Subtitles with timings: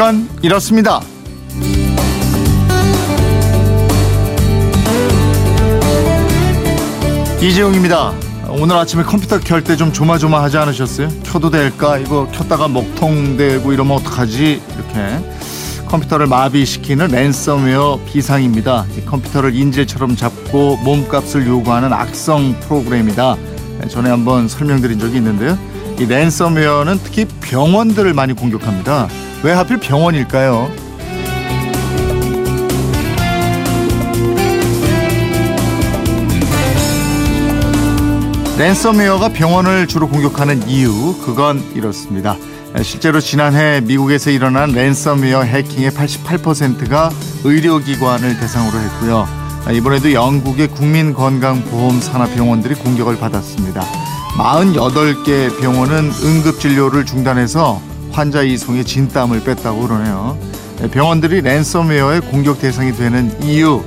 [0.00, 1.02] 그건 이렇습니다.
[7.42, 8.12] 이재용입니다.
[8.48, 11.08] 오늘 아침에 컴퓨터 켤 때 좀 조마조마하지 않으셨어요?
[11.24, 11.98] 켜도 될까?
[11.98, 14.62] 이거 켰다가 먹통되고 이러면 어떡하지?
[14.74, 18.86] 이렇게 컴퓨터를 마비시키는 랜섬웨어 비상입니다.
[19.06, 23.36] 컴퓨터를 인질처럼 잡고 몸값을 요구하는 악성 프로그램이다.
[23.88, 25.58] 전에 한번 설명드린 적이 있는데요.
[25.98, 29.08] 이 랜섬웨어는 특히 병원들을 많이 공격합니다.
[29.42, 30.70] 왜 하필 병원일까요?
[38.58, 42.36] 랜섬웨어가 병원을 주로 공격하는 이유 그건 이렇습니다.
[42.82, 47.10] 실제로 지난해 미국에서 일어난 랜섬웨어 해킹의 88%가
[47.44, 49.26] 의료기관을 대상으로 했고요.
[49.72, 53.80] 이번에도 영국의 국민건강보험 산하병원들이 공격을 받았습니다.
[54.36, 57.80] 48개 병원은 응급진료를 중단해서
[58.20, 60.38] 환자 이송에 진땀을 뺐다고 그러네요.
[60.92, 63.82] 병원들이 랜섬웨어의 공격 대상이 되는 이유,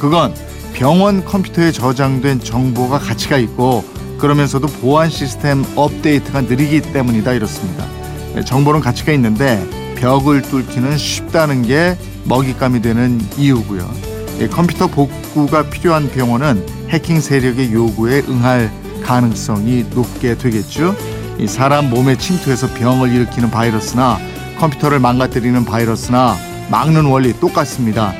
[0.00, 0.34] 그건
[0.72, 3.84] 병원 컴퓨터에 저장된 정보가 가치가 있고
[4.18, 7.86] 그러면서도 보안 시스템 업데이트가 느리기 때문이다 이렇습니다.
[8.44, 13.88] 정보는 가치가 있는데 벽을 뚫기는 쉽다는 게 먹잇감이 되는 이유고요.
[14.50, 18.72] 컴퓨터 복구가 필요한 병원은 해킹 세력의 요구에 응할
[19.04, 20.96] 가능성이 높게 되겠죠.
[21.46, 24.18] 사람 몸에 침투해서 병을 일으키는 바이러스나
[24.58, 26.36] 컴퓨터를 망가뜨리는 바이러스나
[26.70, 28.12] 막는 원리 똑같습니다.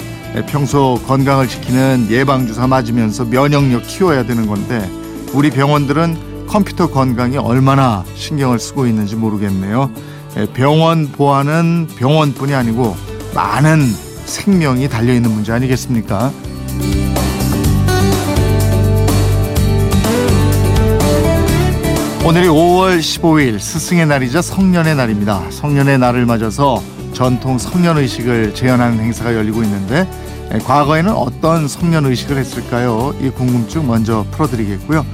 [0.46, 4.88] 평소 건강을 지키는 예방주사 맞으면서 면역력 키워야 되는 건데
[5.32, 9.90] 우리 병원들은 컴퓨터 건강에 얼마나 신경을 쓰고 있는지 모르겠네요.
[10.36, 12.96] 예, 병원 보안은 병원뿐이 아니고
[13.34, 13.86] 많은
[14.24, 16.32] 생명이 달려있는 문제 아니겠습니까?
[22.22, 25.42] 오늘이 5월 15일 스승의 날이자 성년의 날입니다.
[25.50, 26.82] 성년의 날을 맞아서
[27.14, 30.08] 전통 성년 의식을 재현하는 행사가 열리고 있는데
[30.52, 33.14] 예, 과거에는 어떤 성년 의식을 했을까요?
[33.20, 35.04] 이 궁금증 먼저 풀어드리겠고요.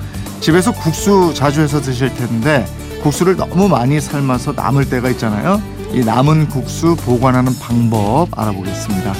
[0.41, 2.67] 집에서 국수 자주 해서 드실 텐데
[3.03, 5.63] 국수를 너무 많이 삶아서 남을 때가 있잖아요.
[5.93, 9.15] 이 남은 국수 보관하는 방법 알아보겠습니다.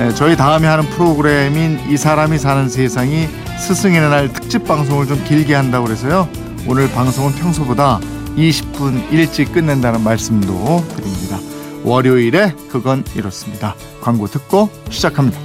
[0.00, 5.54] 에, 저희 다음에 하는 프로그램인 이 사람이 사는 세상이 스승의 날 특집 방송을 좀 길게
[5.54, 6.28] 한다고 그래서요.
[6.70, 7.98] 오늘 방송은 평소보다
[8.36, 11.36] 20분 일찍 끝낸다는 말씀도 드립니다.
[11.82, 13.74] 월요일에 그건 이렇습니다.
[14.00, 15.40] 광고 듣고 시작합니다.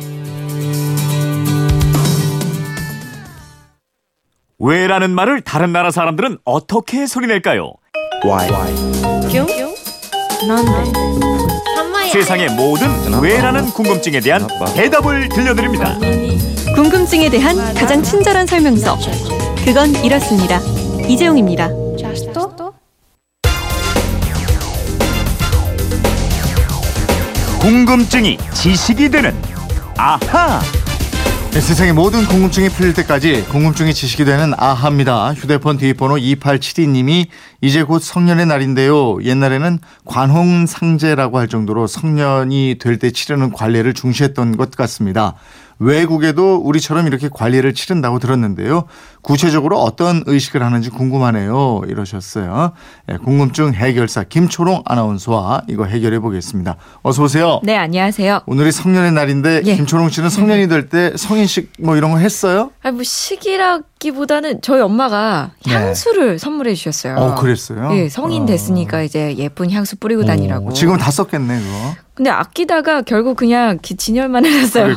[4.59, 7.74] 왜라는 말을 다른 나라 사람들은 어떻게 소리낼까요?
[8.24, 8.47] Why?
[9.31, 9.47] 뀨?
[10.47, 12.88] 난데 세상의 모든
[13.19, 15.97] 왜라는 궁금증에 대한 대답을 들려드립니다.
[16.75, 18.96] 궁금증에 대한 가장 친절한 설명서
[19.66, 20.59] 그건 이렇습니다
[21.08, 21.70] 이재용입니다
[27.60, 29.34] 궁금증이 지식이 되는
[29.98, 30.60] 아하.
[31.52, 35.34] 네, 세상의 모든 궁금증이 풀릴 때까지 궁금증이 지식이 되는 아하입니다.
[35.34, 37.28] 휴대폰 뒷번호 2872님이
[37.62, 39.24] 이제 곧 성년의 날인데요.
[39.24, 45.36] 옛날에는 관홍상제라고 할 정도로 성년이 될 때 치르는 관례를 중시했던 것 같습니다.
[45.80, 48.86] 외국에도 우리처럼 이렇게 관리를 치른다고 들었는데요.
[49.22, 51.81] 구체적으로 어떤 의식을 하는지 궁금하네요.
[51.88, 52.72] 이러셨어요.
[53.08, 56.75] 네, 궁금증 해결사 김초롱 아나운서와 이거 해결해 보겠습니다.
[57.02, 57.59] 어서 오세요.
[57.64, 59.75] 네 안녕하세요 오늘이 성년의 날인데 예.
[59.75, 62.72] 김초롱 씨는 성년이 될 때 성인식 뭐 이런 거 했어요?
[62.84, 63.80] 아뭐 시기라
[64.10, 65.74] 기보다는 저희 엄마가 네.
[65.74, 67.90] 향수를 선물해 주셨어요 어, 그랬어요?
[67.94, 68.46] 예 성인 어.
[68.46, 71.96] 됐으니까 이제 예쁜 향수 뿌리고 다니라고 어, 지금 다 썼겠네 그거.
[72.14, 74.96] 근데 아끼다가 결국 그냥 기- 진열만 해놨어요.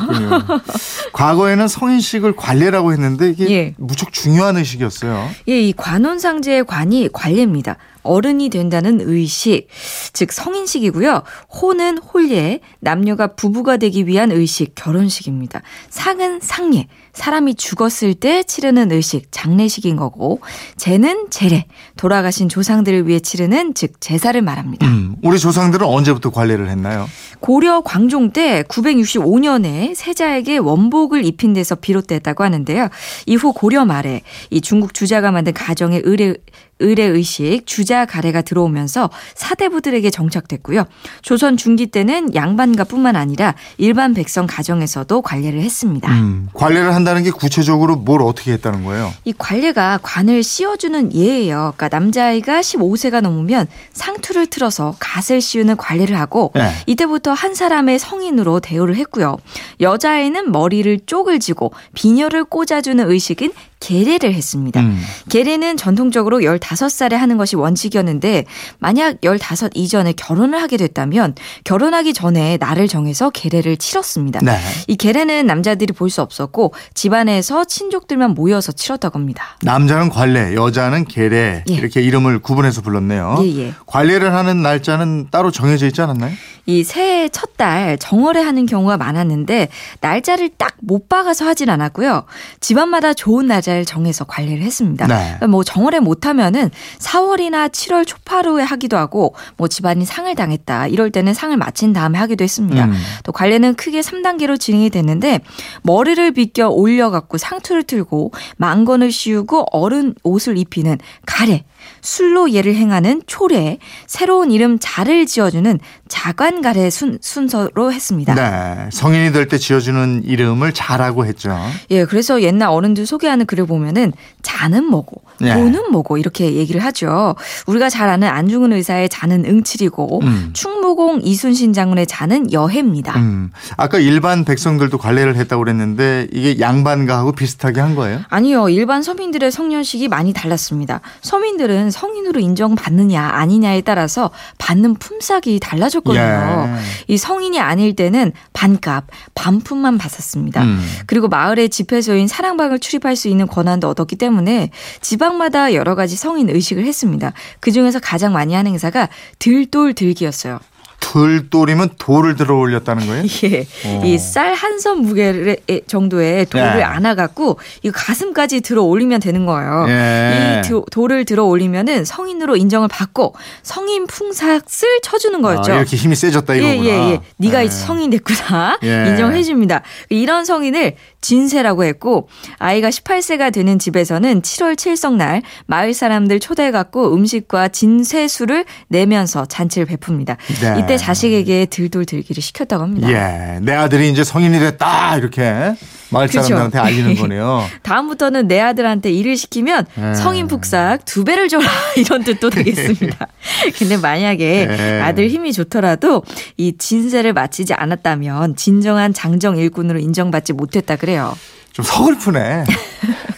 [1.11, 3.73] 과거에는 성인식을 관례라고 했는데 이게 예.
[3.77, 5.27] 무척 중요한 의식이었어요.
[5.49, 7.75] 예, 이 관혼상제의 관이 관례입니다.
[8.03, 9.67] 어른이 된다는 의식,
[10.13, 11.23] 즉 성인식이고요.
[11.61, 15.61] 호는 혼례, 남녀가 부부가 되기 위한 의식, 결혼식입니다.
[15.89, 20.39] 상은 상례, 사람이 죽었을 때 치르는 의식, 장례식인 거고,
[20.77, 21.65] 제는 제례,
[21.97, 24.87] 돌아가신 조상들을 위해 치르는 즉 제사를 말합니다.
[24.87, 27.07] 음, 우리 조상들은 언제부터 관례를 했나요?
[27.39, 32.89] 고려 광종 때 965년에 세자에게 원복을 입힌 데서 비롯됐다고 하는데요.
[33.25, 36.35] 이후 고려 말에 이 중국 주자가 만든 가정의 의례
[36.79, 40.85] 의례 의식 주자 가래가 들어오면서 사대부들에게 정착됐고요.
[41.21, 46.11] 조선 중기 때는 양반가뿐만 아니라 일반 백성 가정에서도 관례를 했습니다.
[46.11, 49.13] 음, 관례를 한다는 게 구체적으로 뭘 어떻게 했다는 거예요?
[49.25, 51.73] 이 관례가 관을 씌워주는 예예요.
[51.75, 56.71] 그러니까 남자아이가 15세가 넘으면 상투를 틀어서 갓을 씌우는 관례를 하고 네.
[56.85, 59.37] 이때부터 한 사람의 성인으로 대우를 했고요.
[59.81, 64.81] 여자아이는 머리를 쪽을 지고 비녀를 꽂아주는 의식인 계례를 했습니다.
[64.81, 65.01] 음.
[65.29, 68.45] 계례는 전통적으로 15살에 하는 것이 원칙이었는데
[68.77, 74.39] 만약 15 이전에 결혼을 하게 됐다면 결혼하기 전에 날을 정해서 계례를 치렀습니다.
[74.41, 74.57] 네.
[74.87, 79.57] 이 계례는 남자들이 볼 수 없었고 집안에서 친족들만 모여서 치렀다고 합니다.
[79.61, 81.73] 남자는 관례, 여자는 계례 예.
[81.73, 83.37] 이렇게 이름을 구분해서 불렀네요.
[83.43, 83.73] 예, 예.
[83.85, 86.33] 관례를 하는 날짜는 따로 정해져 있지 않았나요?
[86.69, 89.67] 이 새해 첫 달 정월에 하는 경우가 많았는데
[89.99, 92.23] 날짜를 딱 못 박아서 하진 않았고요.
[92.61, 95.07] 집안마다 좋은 날짜를 정해서 관리를 했습니다.
[95.07, 95.45] 네.
[95.45, 101.33] 뭐 정월에 못 하면은 4월이나 7월 초파루에 하기도 하고 뭐 집안이 상을 당했다 이럴 때는
[101.33, 102.85] 상을 마친 다음에 하기도 했습니다.
[102.85, 102.93] 음.
[103.23, 105.41] 또 관례는 크게 3단계로 진행이 됐는데
[105.83, 111.65] 머리를 빗겨 올려 갖고 상투를 틀고 망건을 씌우고 어른 옷을 입히는 가래
[112.01, 113.77] 술로 예를 행하는 초례,
[114.07, 118.35] 새로운 이름 자를 지어주는 자관가래 순, 순서로 했습니다.
[118.35, 118.89] 네.
[118.91, 121.57] 성인이 될 때 지어주는 이름을 자라고 했죠.
[121.91, 125.53] 예, 그래서 옛날 어른들 소개하는 글을 보면은 자는 뭐고, 예.
[125.53, 127.35] 도는 뭐고 이렇게 얘기를 하죠.
[127.67, 130.49] 우리가 잘 아는 안중근 의사의 자는 응칠이고, 음.
[130.53, 133.17] 충무공 이순신 장군의 자는 여해입니다.
[133.17, 133.51] 음.
[133.77, 138.21] 아까 일반 백성들도 관례를 했다고 그랬는데 이게 양반가하고 비슷하게 한 거예요?
[138.29, 141.01] 아니요, 일반 서민들의 성년식이 많이 달랐습니다.
[141.21, 146.21] 서민들 은 성인으로 인정받느냐 아니냐에 따라서 받는 품삯이 달라졌거든요.
[146.21, 147.13] 예.
[147.13, 149.05] 이 성인이 아닐 때는 반값,
[149.35, 150.63] 반품만 받았습니다.
[150.63, 150.81] 음.
[151.05, 154.71] 그리고 마을의 집회소인 사랑방을 출입할 수 있는 권한도 얻었기 때문에
[155.01, 157.33] 지방마다 여러 가지 성인 의식을 했습니다.
[157.59, 160.59] 그 중에서 가장 많이 하는 행사가 들돌 들기였어요.
[160.99, 163.23] 돌돌이면 돌을 들어 올렸다는 거예요?
[163.43, 163.65] 예.
[163.85, 164.01] 어.
[164.05, 165.57] 이쌀 한 선 무게
[165.87, 166.83] 정도의 돌을 예.
[166.83, 169.85] 안아갖고 이 가슴까지 들어 올리면 되는 거예요.
[169.89, 170.61] 예.
[170.63, 174.61] 이 도- 돌을 들어 올리면은 성인으로 인정을 받고 성인 풍삭을
[175.03, 175.73] 쳐주는 거였죠.
[175.73, 176.85] 아, 이렇게 힘이 세졌다 예, 이거구나.
[176.85, 177.21] 예, 예.
[177.37, 177.65] 네가 예.
[177.65, 178.79] 이제 성인 됐구나.
[178.83, 179.07] 예.
[179.09, 179.81] 인정해 줍니다.
[180.09, 187.69] 이런 성인을 진세라고 했고 아이가 18세가 되는 집에서는 7월 7성날 마을 사람들 초대해 갖고 음식과
[187.69, 190.37] 진세수를 내면서 잔치를 베풉니다.
[190.61, 190.79] 네.
[190.79, 193.09] 이때 자식에게 들돌 들기를 시켰다고 합니다.
[193.11, 193.59] 예.
[193.61, 195.73] 내 아들이 이제 성인이 됐다 이렇게
[196.11, 196.27] 마을.
[196.27, 197.65] 사람들한테 알리는 거네요.
[197.83, 200.13] 다음부터는 내 아들한테 일을 시키면 예.
[200.15, 201.65] 성인 북삭 두 배를 줘라
[201.97, 203.27] 이런 뜻도 되겠습니다.
[203.77, 205.01] 근데 만약에 예.
[205.01, 206.23] 아들 힘이 좋더라도
[206.57, 211.37] 이 진세를 마치지 않았다면 진정한 장정 일꾼으로 인정받지 못했다 그래요.
[211.73, 212.63] 좀 서글프네.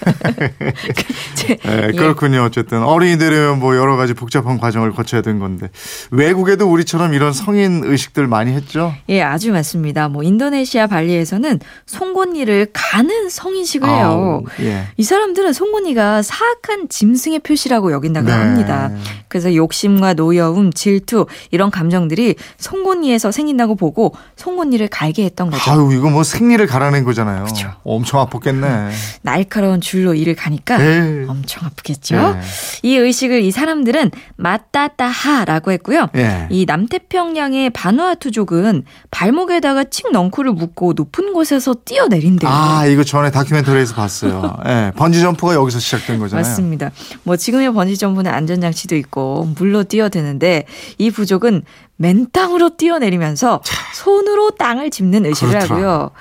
[1.36, 1.92] 제- 예, 예.
[1.92, 2.44] 그렇군요.
[2.44, 5.69] 어쨌든 어린이 되려면 뭐 여러 가지 복잡한 과정을 거쳐야 되는 건데
[6.12, 8.94] 외국에도 우리처럼 이런 성인 의식들 많이 했죠.
[9.09, 10.07] 예, 아주 맞습니다.
[10.09, 14.06] 뭐 인도네시아 발리에서는 송곳니를 가는 성인식을 해요.
[14.06, 14.88] 아우, 예.
[14.98, 18.33] 이 사람들은 송곳니가 사악한 짐승의 표시라고 여긴다고 네.
[18.33, 18.92] 합니다.
[19.27, 25.71] 그래서 욕심과 노여움, 질투 이런 감정들이 송곳니에서 생긴다고 보고 송곳니를 갈게 했던 거죠.
[25.71, 27.45] 아유 이거 뭐 생리를 가라는 거잖아요.
[27.45, 27.71] 그쵸.
[27.83, 28.89] 엄청 아팠겠네.
[29.21, 31.26] 날카로운 줄로 이를 가니까 에이.
[31.28, 32.16] 엄청 아프겠죠.
[32.16, 32.40] 네.
[32.82, 36.08] 이 의식을 이 사람들은 마따따하라고 했고요.
[36.16, 36.48] 예.
[36.50, 42.50] 이 남태평양의 바누아투족은 발목에다가 칡 넝쿨을 묶고 높은 곳에서 뛰어내린대요.
[42.50, 44.56] 아 이거 전에 다큐멘터리에서 봤어요.
[44.66, 44.94] 예.
[44.96, 46.42] 번지 점프가 여기서 시작된 거잖아요.
[46.42, 46.92] 맞습니다.
[47.24, 50.64] 뭐 지금의 번지 점프는 안전장치도 있고 물로 뛰어드는데
[51.00, 51.64] 이 부족은
[51.98, 53.62] 맨땅으로 뛰어내리면서
[53.94, 55.76] 손으로 땅을 짚는 의식을 그렇더라.
[55.76, 56.12] 하고요.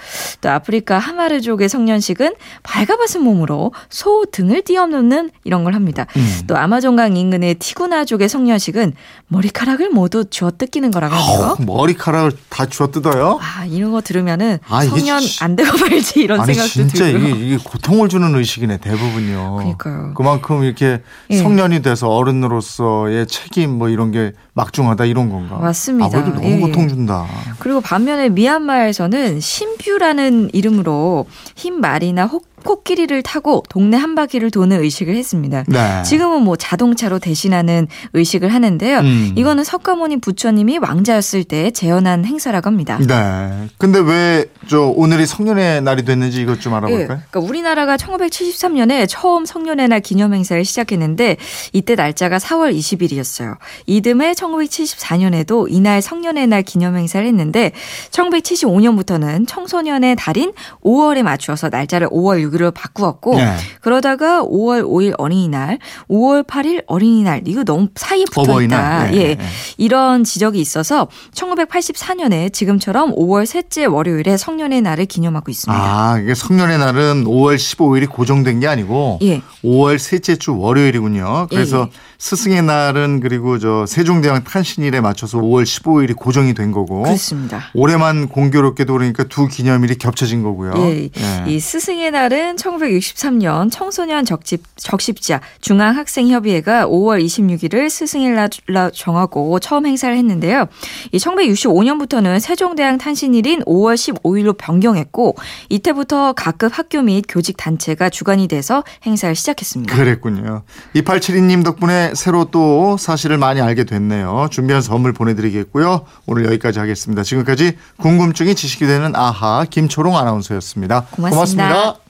[0.43, 6.05] 또 아프리카 하마르족의 성년식은 발가벗은 몸으로 소 등을 뛰어넘는 이런 걸 합니다.
[6.17, 6.41] 음.
[6.47, 8.93] 또 아마존강 인근의 티구나족의 성년식은
[9.29, 11.57] 머리카락을 모두 쥐어 뜯기는 거라고 하죠.
[11.65, 13.39] 머리카락을 다 주워 뜯어요?
[13.41, 17.29] 아 이런 거 들으면은 아, 성년 진- 안 되고 말지 이런 아니 생각도 진짜 들고요.
[17.37, 19.55] 이게, 이게 고통을 주는 의식이네 대부분요.
[19.57, 20.12] 그러니까요.
[20.15, 21.00] 그만큼 이렇게
[21.31, 21.37] 예.
[21.39, 25.57] 성년이 돼서 어른으로서의 책임 뭐 이런 게 막중하다 이런 건가?
[25.57, 26.07] 맞 습니다.
[26.19, 26.61] 아무래도 너무 예, 예.
[26.61, 27.27] 고통 준다.
[27.59, 35.14] 그리고 반면에 미얀마에서는 신뷰라는 이름으로 흰 말이나 혹- 코끼리를 타고 동네 한 바퀴를 도는 의식을
[35.14, 35.64] 했습니다.
[35.69, 36.02] 네.
[36.02, 38.99] 지금은 뭐 자동차로 대신하는 의식을 하는데요.
[38.99, 39.33] 음.
[39.37, 42.99] 이거는 석가모니 부처님이 왕자였을 때 재현한 행사라고 합니다.
[42.99, 43.69] 네.
[43.79, 47.07] 근데 왜 저 오늘이 성년의 날이 됐는지 이것 좀 예, 알아볼까요?
[47.07, 51.38] 그러니까 우리나라가 1973년에 처음 성년의 날 기념 행사를 시작했는데
[51.73, 53.57] 이때 날짜가 4월 20일이었어요.
[53.87, 57.73] 이듬해 1974년에도 이날 성년의 날 기념 행사를 했는데
[58.11, 60.52] 1975년부터는 청소년의 달인
[60.85, 63.57] 5월에 맞추어서 날짜를 5월 6일로 바꾸었고 네.
[63.80, 65.78] 그러다가 5월 5일 어린이날,
[66.09, 69.11] 5월 8일 어린이날 이거 너무 사이에 붙어 있다.
[69.11, 69.19] 네, 예.
[69.28, 69.45] 네, 네.
[69.76, 75.80] 이런 지적이 있어서 1984년에 지금처럼 5월 셋째 월요일에 성년의 날을 기념하고 있습니다.
[75.80, 79.42] 아, 이게 성년의 날은 5월 15일이 고정된 게 아니고 예.
[79.64, 81.47] 5월 셋째 주 월요일이군요.
[81.50, 82.11] 그래서 예, 예.
[82.19, 87.71] 스승의 날은 그리고 저 세종대왕 탄신일에 맞춰서 5월 15일이 고정이 된 거고 그렇습니다.
[87.75, 90.75] 올해만 공교롭게도 그러니까 두 기념일이 겹쳐진 거고요.
[90.76, 91.04] 예.
[91.04, 91.45] 예.
[91.47, 98.49] 이 스승의 날은 오늘은 1963년 청소년 적집, 적십자 중앙학생협의회가 5월 26일을 스승일로
[98.94, 100.66] 정하고 처음 행사를 했는데요.
[101.12, 105.37] 이 1965년부터는 세종대왕 탄신일인 5월 15일로 변경했고
[105.68, 109.94] 이때부터 각급 학교 및 교직 단체가 주관이 돼서 행사를 시작했습니다.
[109.94, 110.62] 그랬군요.
[110.94, 114.49] 2872님 덕분에 새로 또 사실을 많이 알게 됐네요.
[114.50, 116.06] 준비한 선물 보내드리겠고요.
[116.25, 117.23] 오늘 여기까지 하겠습니다.
[117.23, 121.06] 지금까지 궁금증이 지식이 되는 아하 김초롱 아나운서였습니다.
[121.11, 121.68] 고맙습니다.
[121.68, 122.10] 고맙습니다.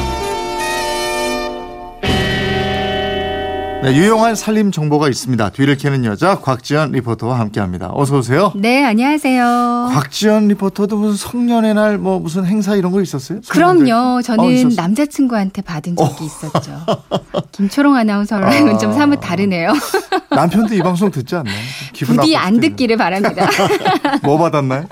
[3.83, 5.49] 네, 유용한 살림 정보가 있습니다.
[5.49, 7.89] 뒤를 캐는 여자 곽지연 리포터와 함께합니다.
[7.93, 8.51] 어서 오세요.
[8.55, 9.89] 네, 안녕하세요.
[9.91, 13.41] 곽지연 리포터도 무슨 성년의 날 뭐 무슨 행사 이런 거 있었어요?
[13.49, 14.21] 그럼요.
[14.21, 14.69] 저는 어?
[14.75, 16.71] 남자친구한테 받은 적이 있었죠.
[17.51, 18.77] 김초롱 아나운서랑은 아.
[18.77, 19.73] 좀 사뭇 다르네요.
[20.29, 21.55] 남편도 이 방송 듣지 않나요?
[22.05, 22.59] 부디 안.
[22.59, 23.49] 듣기를 바랍니다.
[24.23, 24.85] 뭐 받았나요?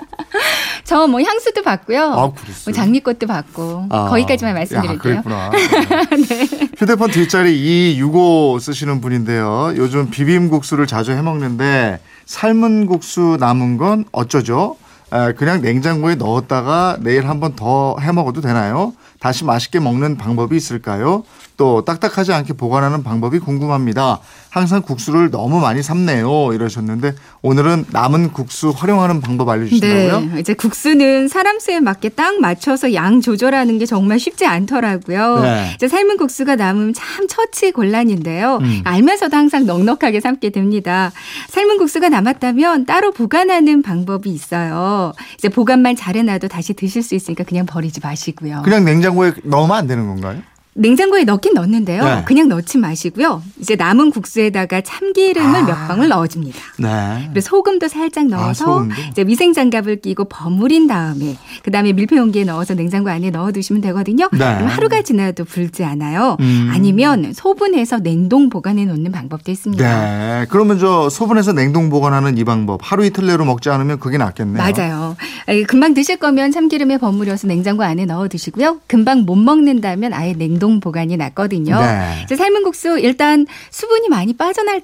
[0.90, 2.02] 저 뭐 향수도 받고요.
[2.02, 2.16] 아?
[2.16, 5.22] 뭐 장미꽃도 받고 아, 거기까지만 야, 말씀드릴게요.
[5.22, 5.50] 그랬구나.
[6.76, 9.72] 휴대폰 뒷자리 265 쓰시는 분인데요.
[9.76, 14.76] 요즘 비빔국수를 자주 해 먹는데 삶은 국수 남은 건 어쩌죠?
[15.12, 18.92] 에, 그냥 냉장고에 넣었다가 내일 한 번 더 해 먹어도 되나요?
[19.20, 21.22] 다시 맛있게 먹는 방법이 있을까요?
[21.60, 24.20] 또 딱딱하지 않게 보관하는 방법이 궁금합니다.
[24.48, 26.54] 항상 국수를 너무 많이 삶네요.
[26.54, 27.12] 이러셨는데
[27.42, 30.20] 오늘은 남은 국수 활용하는 방법 알려주신다고요?
[30.32, 35.40] 네, 이제 국수는 사람 수에 맞게 딱 맞춰서 양 조절하는 게 정말 쉽지 않더라고요.
[35.40, 35.72] 네.
[35.74, 38.60] 이제 삶은 국수가 남으면 참 처치 곤란인데요.
[38.62, 38.80] 음.
[38.84, 41.12] 알면서도 항상 넉넉하게 삶게 됩니다.
[41.50, 45.12] 삶은 국수가 남았다면 따로 보관하는 방법이 있어요.
[45.36, 48.62] 이제 보관만 잘해놔도 다시 드실 수 있으니까 그냥 버리지 마시고요.
[48.64, 50.40] 그냥 냉장고에 넣으면 안 되는 건가요?
[50.80, 52.02] 냉장고에 넣긴 넣는데요.
[52.02, 52.22] 네.
[52.24, 53.42] 그냥 넣지 마시고요.
[53.58, 55.62] 이제 남은 국수에다가 참기름을 아.
[55.66, 56.58] 몇 방울 넣어줍니다.
[56.78, 57.28] 네.
[57.32, 58.94] 그리고 소금도 살짝 넣어서 소금도?
[59.10, 63.82] 이제 위생 장갑을 끼고 버무린 다음에 그 다음에 밀폐 용기에 넣어서 냉장고 안에 넣어 두시면
[63.82, 64.28] 되거든요.
[64.32, 64.38] 네.
[64.38, 66.38] 그럼 하루가 지나도 불지 않아요.
[66.40, 66.70] 음.
[66.72, 69.84] 아니면 소분해서 냉동 보관해 놓는 방법도 있습니다.
[69.84, 70.46] 네.
[70.48, 74.62] 그러면 저 소분해서 냉동 보관하는 이 방법 하루 이틀 내로 먹지 않으면 그게 낫겠네요.
[74.62, 75.16] 맞아요.
[75.46, 78.78] 아니, 금방 드실 거면 참기름에 버무려서 냉장고 안에 넣어 두시고요.
[78.86, 81.80] 금방 못 먹는다면 아예 냉동 보관이 낫거든요.
[81.80, 82.36] 네.
[82.36, 84.82] 삶은 국수 일단 수분이 많이 빠져날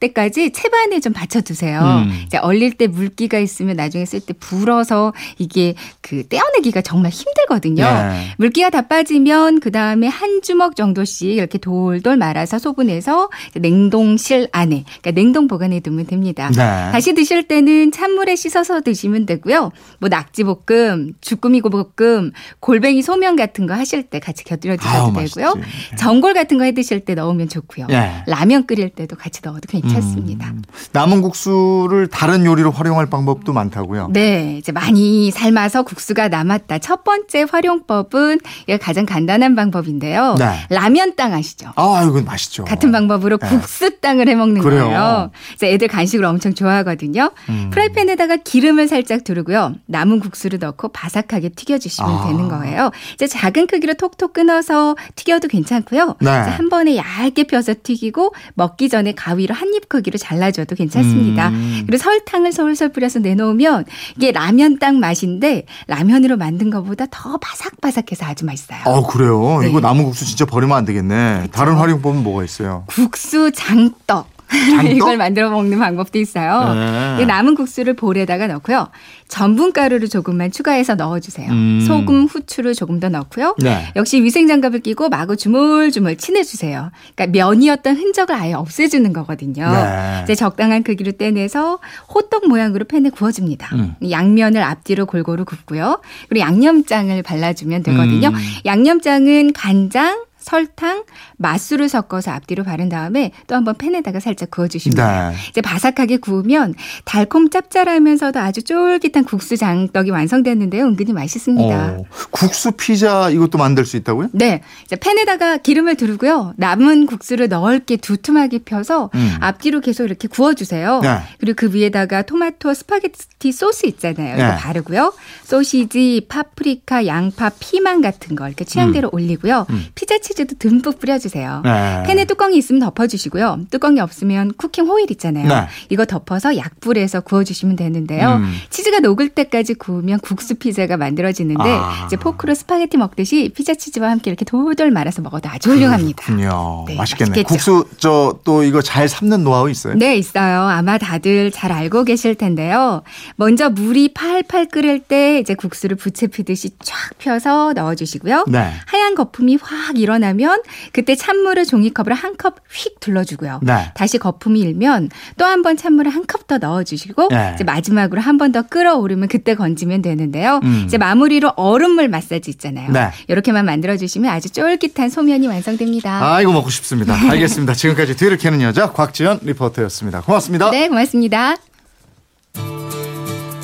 [0.00, 1.80] 때까지 채반에 좀 받쳐 두세요.
[1.80, 2.22] 음.
[2.26, 7.84] 이제 얼릴 때 물기가 있으면 나중에 쓸 때 불어서 이게 그 떼어내기가 정말 힘들거든요.
[7.84, 8.34] 네.
[8.38, 15.10] 물기가 다 빠지면 그 다음에 한 주먹 정도씩 이렇게 돌돌 말아서 소분해서 냉동실 안에 그러니까
[15.12, 16.50] 냉동 보관해 두면 됩니다.
[16.50, 16.56] 네.
[16.92, 19.72] 다시 드실 때는 찬물에 씻어서 드시면 되고요.
[19.98, 25.54] 뭐 낙지 볶음, 주꾸미 볶음, 골뱅이 소면 같은 거 하실 때 같이 곁들여 드셔도 되고요.
[25.56, 25.96] 맛있지.
[25.96, 27.86] 전골 같은 거 해 드실 때 넣으면 좋고요.
[27.90, 28.22] 예.
[28.26, 30.48] 라면 끓일 때도 같이 넣어도 괜찮습니다.
[30.48, 34.08] 음, 남은 국수를 다른 요리로 활용할 방법도 많다고요.
[34.12, 36.78] 네, 이제 많이 삶아서 국수가 남았다.
[36.78, 38.40] 첫 번째 활용법은
[38.80, 40.34] 가장 간단한 방법인데요.
[40.38, 40.66] 네.
[40.68, 41.72] 라면 땅 아시죠?
[41.76, 42.64] 아, 이건 맛있죠.
[42.64, 43.48] 같은 방법으로 네.
[43.48, 44.60] 국수 땅을 해 먹는.
[44.62, 45.30] 거예요.
[45.54, 47.30] 이제 애들 간식을 엄청 좋아하거든요.
[47.48, 47.70] 음.
[47.70, 49.74] 프라이팬에다가 기름을 살짝 두르고요.
[49.86, 52.26] 남은 국수를 넣고 바삭하게 튀겨 주시면 아.
[52.26, 52.90] 되는 거예요.
[53.14, 56.16] 이제 작은 크기로 톡톡 끊어서 튀겨도 괜찮고요.
[56.20, 56.30] 네.
[56.30, 61.48] 한 번에 얇게 펴서 튀기고 먹기 전에 가위로 한 입 크기로 잘라줘도 괜찮습니다.
[61.50, 61.84] 음.
[61.86, 63.84] 그리고 설탕을 솔솔 뿌려서 내놓으면
[64.16, 68.78] 이게 라면 땅 맛인데 라면으로 만든 것보다 더 바삭바삭해서 아주 맛있어요.
[68.86, 69.58] 어, 그래요.
[69.60, 69.68] 네.
[69.68, 71.48] 이거 남은 국수 진짜 버리면 안 되겠네.
[71.52, 72.84] 다른 활용법은 뭐가 있어요?
[72.86, 74.37] 국수 장떡.
[74.90, 76.74] 이걸 만들어 먹는 방법도 있어요.
[76.74, 77.22] 네.
[77.22, 78.88] 이 남은 국수를 볼에다가 넣고요.
[79.28, 81.50] 전분가루를 조금만 추가해서 넣어주세요.
[81.50, 81.84] 음.
[81.86, 83.54] 소금, 후추를 조금 더 넣고요.
[83.58, 83.92] 네.
[83.96, 86.90] 역시 위생장갑을 끼고 마구 주물주물 친해주세요.
[87.14, 89.70] 그러니까 면이었던 흔적을 아예 없애주는 거거든요.
[89.70, 90.20] 네.
[90.24, 91.78] 이제 적당한 크기로 떼내서
[92.14, 93.76] 호떡 모양으로 팬에 구워줍니다.
[93.76, 93.94] 음.
[94.08, 96.00] 양면을 앞뒤로 골고루 굽고요.
[96.28, 98.28] 그리고 양념장을 발라주면 되거든요.
[98.28, 98.34] 음.
[98.64, 101.04] 양념장은 간장, 설탕,
[101.36, 105.30] 맛술을 섞어서 앞뒤로 바른 다음에 또 한번 팬에다가 살짝 구워주시면 돼요.
[105.30, 105.36] 네.
[105.50, 106.74] 이제 바삭하게 구우면
[107.04, 110.84] 달콤 짭짤하면서도 아주 쫄깃한 국수 장떡이 완성됐는데요.
[110.84, 111.76] 은근히 맛있습니다.
[111.76, 114.30] 어, 국수 피자 이것도 만들 수 있다고요?
[114.32, 114.62] 네.
[114.86, 116.54] 이제 팬에다가 기름을 두르고요.
[116.56, 119.36] 남은 국수를 넓게 두툼하게 펴서 음.
[119.40, 121.00] 앞뒤로 계속 이렇게 구워주세요.
[121.02, 121.18] 네.
[121.40, 124.36] 그리고 그 위에다가 토마토 스파게티 소스 있잖아요.
[124.36, 124.56] 이거 네.
[124.56, 125.12] 바르고요.
[125.44, 129.66] 소시지, 파프리카, 양파, 피망 같은 거 이렇게 취향대로 올리고요.
[129.68, 129.86] 음.
[129.94, 131.62] 피자 치즈 치즈도 듬뿍 뿌려주세요.
[131.64, 132.02] 네.
[132.06, 133.66] 팬에 뚜껑이 있으면 덮어주시고요.
[133.70, 135.48] 뚜껑이 없으면 쿠킹 호일 있잖아요.
[135.48, 135.66] 네.
[135.88, 138.36] 이거 덮어서 약불에서 구워주시면 되는데요.
[138.36, 138.54] 음.
[138.70, 142.04] 치즈가 녹을 때까지 구우면 국수 피자가 만들어지는데 아.
[142.06, 146.22] 이제 포크로 스파게티 먹듯이 피자 치즈와 함께 이렇게 돌돌 말아서 먹어도 아주 훌륭합니다.
[146.24, 146.84] 그렇군요.
[146.86, 147.30] 네, 맛있겠네.
[147.30, 147.48] 맛있겠죠.
[147.48, 149.94] 국수 저 또 이거 잘 삶는 노하우 있어요?
[149.94, 150.62] 네, 있어요.
[150.62, 153.02] 아마 다들 잘 알고 계실 텐데요.
[153.36, 158.44] 먼저 물이 팔팔 끓을 때 이제 국수를 부채 피듯이 쫙 펴서 넣어주시고요.
[158.48, 158.72] 네.
[158.86, 163.60] 하얀 거품이 확 일어 나면 그때 찬물을 종이컵으로 한 컵 휙 둘러주고요.
[163.62, 163.90] 네.
[163.94, 167.52] 다시 거품이 일면 또 한 번 찬물을 한 컵 더 넣어주시고 네.
[167.54, 170.60] 이제 마지막으로 한 번 더 끓어오르면 그때 건지면 되는데요.
[170.62, 170.84] 음.
[170.86, 172.90] 이제 마무리로 얼음물 마사지 있잖아요.
[172.92, 173.10] 네.
[173.28, 176.34] 이렇게만 만들어주시면 아주 쫄깃한 소면이 완성됩니다.
[176.34, 177.14] 아이고 먹고 싶습니다.
[177.14, 177.74] 알겠습니다.
[177.74, 180.20] 지금까지 뒤를 캐는 여자 곽지연 리포터였습니다.
[180.22, 180.70] 고맙습니다.
[180.70, 181.56] 네, 고맙습니다.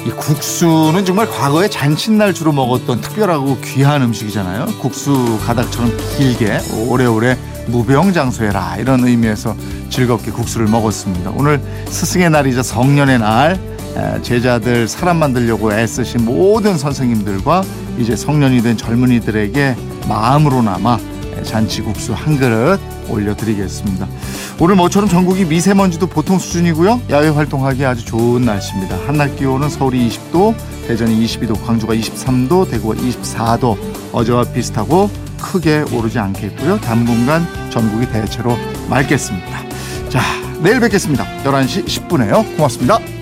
[0.06, 4.66] 이 국수는 정말 과거에 잔칫날 주로 먹었던 특별하고 귀한 음식이잖아요.
[4.78, 9.56] 국수 가닥처럼 길게 오래오래 무병장수해라 이런 의미에서
[9.88, 11.32] 즐겁게 국수를 먹었습니다.
[11.34, 11.58] 오늘
[11.88, 13.58] 스승의 날이자 성년의 날
[13.96, 17.62] 에, 제자들 사람 만들려고 애쓰신 모든 선생님들과
[17.98, 20.98] 이제 성년이 된 젊은이들에게 마음으로나마
[21.44, 24.06] 잔치국수 한 그릇 올려드리겠습니다.
[24.60, 27.02] 오늘 모처럼 전국이 미세먼지도 보통 수준이고요.
[27.10, 28.96] 야외 활동하기 아주 좋은 날씨입니다.
[29.06, 30.54] 한낮 기온은 서울이 20도,
[30.86, 33.76] 대전이 22도, 광주가 23도, 대구가 24도.
[34.12, 36.80] 어제와 비슷하고 크게 오르지 않겠고요.
[36.80, 38.56] 당분간 전국이 대체로
[38.88, 39.64] 맑겠습니다.
[40.08, 40.20] 자,
[40.62, 41.26] 내일 뵙겠습니다.
[41.44, 42.56] 11시 10분에요.
[42.56, 43.13] 고맙습니다.